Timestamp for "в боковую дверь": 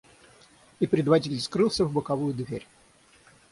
1.85-2.65